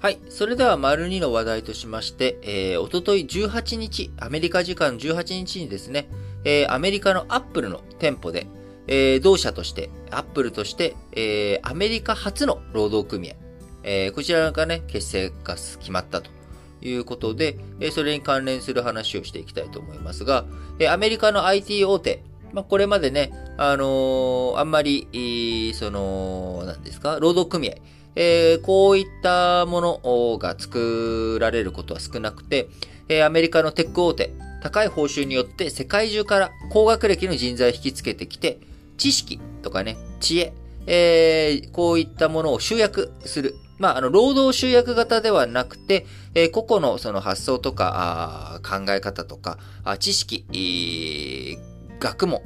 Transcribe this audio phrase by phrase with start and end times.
[0.00, 0.18] はい。
[0.30, 6.08] それでは、丸2の話題としまして、えー、おととい18日、アメリカ時間18日にですね、
[6.42, 8.46] えー、アメリカのアップルの店舗で、
[8.86, 13.34] えー、同社として、アップルとして、えー、アメリカ初の労働組合、
[13.82, 16.30] えー、こちらがね、結成が決まったと
[16.80, 20.46] いうことで、えー、それに関連する話をしていきたいと思いますが、
[20.78, 27.74] えー、アメリカの IT 大手、まあ、これまでね、あのーあんまり、その、何ですか、労働組合、
[28.16, 32.68] えーこういったものが作られることは少なくて、
[33.08, 34.32] えーアメリカのテック大手、
[34.62, 38.58] 高い報酬によって世界中から高学歴の人材を引きつけてきて、
[38.98, 40.52] 知識とかね、知恵、
[40.86, 43.54] えーこういったものを集約する。
[43.78, 46.04] まあ、あの、労働集約型ではなくて、
[46.34, 50.44] えー個々のその発想とか、あ考え方とか、あ知識、
[51.98, 52.42] 学問、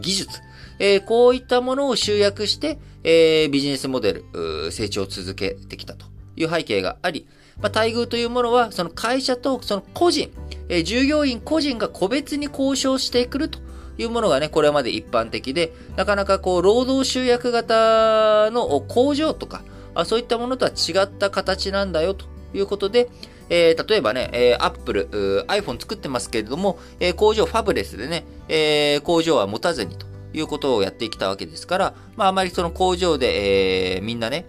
[0.00, 0.40] 技術、
[0.78, 7.26] えーこういったものを集約して、えービジネスモデル、成長を続けてきたという背景があり、
[7.60, 10.30] まあ、待遇というものは、その会社とその個人、
[10.68, 13.58] えー従業員個人が個別に交渉してくると
[13.98, 19.62] いうものがね、これまで一般的で、なかなかこう、労働集約型の工場とか、
[19.94, 23.08] あそういったものとは違った形なんだよということで、
[23.50, 25.08] えー例えばね、えー、Apple、
[25.48, 30.06] iPhone 作ってますけれども、えー工場ファブレスでね、えー工場は持たずにと。
[30.32, 34.46] いうことをやってきたわけですから、まああまりその工場で、えーみんなね、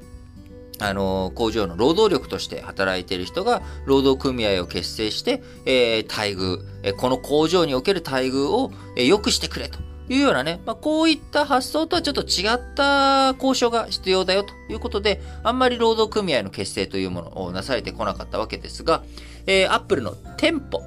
[0.81, 19.03] あの、工場の労働力として働いている人が、労働組合を結成して、えー待遇、えーこの工場における待遇を、えー良くしてくれというようなね、まあ、こういった発想とはちょっと違った交渉が必要だよということで、あんまり労働組合の結成というものをなされてこなかったわけですが、
[19.45, 20.81] えー、アップルの店舗、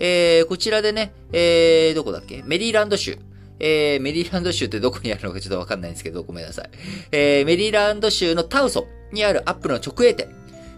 [0.00, 2.42] えーこちらでね、えーどこだっけ？
[2.46, 3.18] メリーランド州。
[3.62, 6.70] えーメリーランド州ってどこにあるのかちょっとわかんないんですけど、ごめんなさい。
[7.12, 10.28] えーメリーランド州のタウソにあるアップルの直営店。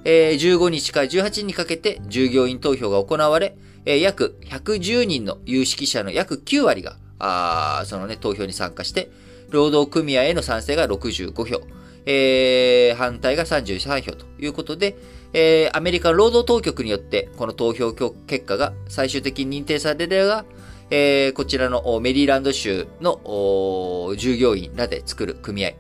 [0.04, 3.56] えー15日から18日にかけて従業員投票が行われ、
[3.86, 9.10] えー約110人の有識者の約9割が、あそのね、投票に参加して、
[9.48, 11.62] 労働組合への賛成が65票、
[12.04, 14.96] えー反対が33票ということで、
[15.32, 20.44] えーアメリカ労働当局によって、この投票結果が最終的に認定されれば、
[20.90, 25.72] えーこちらのメリーランド州の従業員らで作る組合、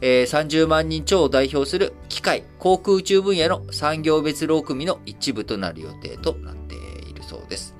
[0.00, 7.74] えー30万人超を代表する機械、航空宇宙分野の産業別労組の一部となる予定となっているそうです。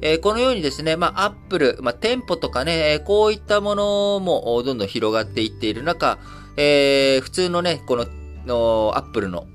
[0.00, 6.18] えーこのようにですね、まあ、アップル、まあ、店舗とかね、こういったものもどんどん広がっていっている中、
[6.56, 8.06] えー普通のね、こ、の
[8.52, 9.46] アップルの、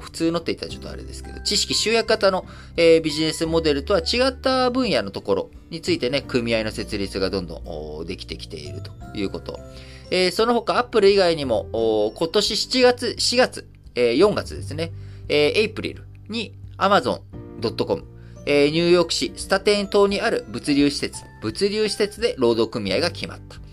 [0.00, 2.44] 普通のって言ったらちょっとあれですけど、知識集約型の、
[2.76, 9.58] えービジネスモデルとは違った分野のところについてね、組合の設立がどんどんできてきているということ。
[10.10, 14.92] えーその他、アップル以外にも、今年7月、4月、えー4月ですね、
[15.28, 18.04] えーエイプリルに Amazon.com、
[18.46, 23.65] えーニューヨーク市スタテン島にある物流施設、物流施設で労働組合が決まった。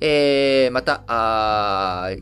[0.00, 1.02] えーまた、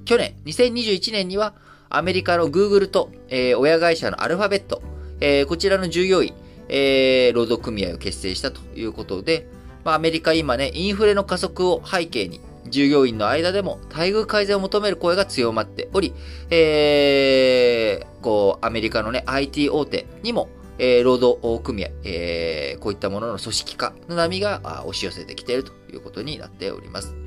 [0.04, 1.54] 去年、2021年には、
[1.88, 4.82] アメリカの Google と、えー親会社のアルファベット、
[5.20, 6.34] えーこちらの従業員、
[6.69, 9.47] えー労働組合を結成したということで、
[9.84, 16.12] まあ、アメリカ今ね、インフレの加速を背景に、従業員の間でも待遇改善を求める声が強まっており、
[16.50, 20.48] えーこう、アメリカのね、IT 大手にも、
[20.78, 27.25] えー労働組合、えーこういったものの組織化の波が押し寄せてきているということになっております。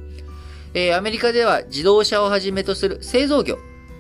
[0.74, 3.58] えーアメリカでは自動車をはじめとする製造業、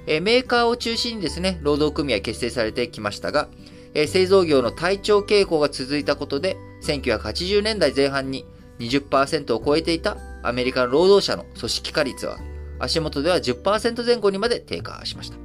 [0.07, 3.47] えーメーカーを中心にですね、労働組合結成されてきましたが、
[3.93, 8.45] えー製造業の体調傾向が続いたことで、1980年代前半に
[8.79, 12.37] 20%を超えていたアメリカの労働者の組織化率は、
[12.79, 15.37] 足元では10%前後にまで低下しました。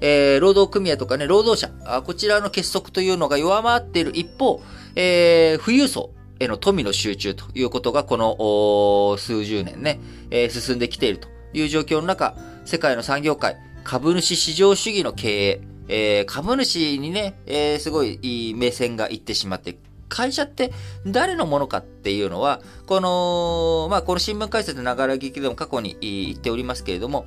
[0.00, 4.60] えー労働組合とかね、労働者、あこちらの結束というのが弱まっている一方、
[4.96, 6.10] えー富裕層
[6.42, 12.34] への富の集中ということがこの数十年ね、えー進んできているという状況の中、
[12.64, 19.78] 世界の産業界、株主市場主義の経営、えー株主にね、えーすごいいい目線がいってしまって、
[20.08, 20.72] 会社って
[21.06, 27.24] 誰のものかっていうのは、この、まあ、この新聞解説ながら劇でも過去に言っておりますけれども、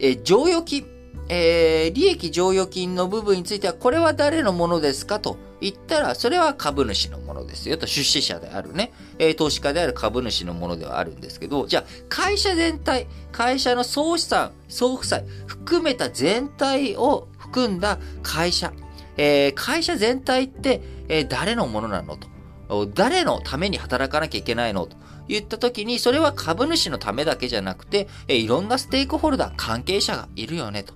[0.00, 0.86] えー剰余金、
[1.28, 18.72] えー利益剰余金の部分については、これは誰のものですかと言ったら、それは株主のものですよと、出資者であるね、えー投資家である株主のものではあるんですけど、じゃあ、会社全体、会社の総資産、総負債、含めた全体を含んだ会社、
[19.16, 22.28] えー会社全体って、えー誰のものなのと。
[22.94, 24.96] 誰のために働かなきゃいけないのと
[25.28, 30.92] 言った時に、それは株主のためだけじゃなくて、いろんなステークホルダー、関係者がいるよねと。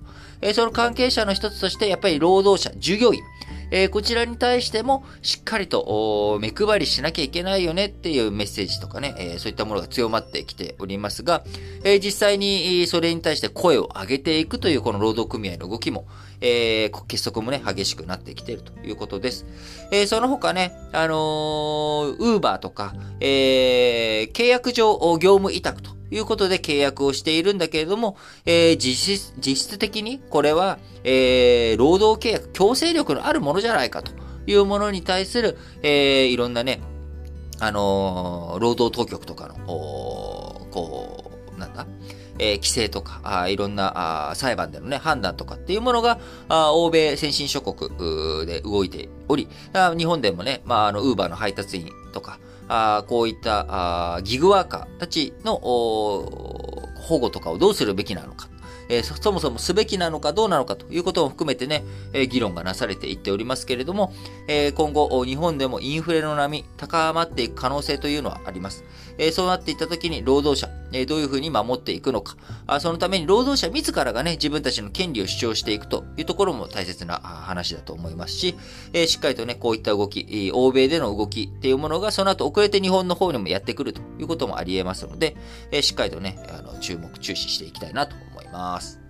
[0.53, 3.21] その関係者の一つとして、やっぱり労働者、従業員、
[3.71, 11.43] えー、こちらに対してもしっかりと目配りしなきゃいけないよねっていうメッセージとかね、えー、そういったものが強まってきておりますが、
[11.83, 16.05] えー、実際にそれに対して声を上げていくというこの労働組合の動きも、
[16.41, 19.45] えー、結束もね、激しくなってきているということです。
[19.91, 34.11] えー、その他ね、あのー、ウーバーとか、えー、契約上業務委託ということで契約をしているんだけれども、えー、実質、実質的にこれは、えー、労働契約、強制力のあるものじゃないかと
[34.45, 36.81] いうものに対する、えー、いろんなね、
[37.59, 41.85] あのー、労働当局とかの、こう、なんだ、
[42.39, 46.19] えー、規制とか、あいろんなあ裁判でのね、判断とかっていうものが、
[46.49, 49.47] あ欧米先進諸国で動いており、
[49.97, 52.39] 日本でもね、まあ、あの、ウーバーの配達員とか、
[52.73, 58.47] あこういったあギグワーカーたちの保護とかをどうするべきなのか。
[58.91, 64.13] え、そもそもすべきなのかどうなのかということも含めてね、え、議論がなされていっておりますけれども、
[64.47, 68.83] え、今後、日本でもインフレの波、高まっていく可能性というのはあります。
[69.17, 72.35] えそうなっていったときに、労働者、えどういうふうに守っていくのか
[72.67, 78.55] あ、そのために労働者自らがね、自分たちの権利を主張していくというところも大切な話だと思いますし、
[78.93, 85.37] えしっかりとね、こういった動き、欧米での動きっていうものが、その後遅れて日本の方にもやってくるということもあり得ますので、
[85.71, 88.15] えしっかりとね、あの注目、注視していきたいなと
[88.51, 89.00] ます。